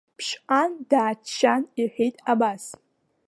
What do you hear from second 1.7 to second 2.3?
иҳәеит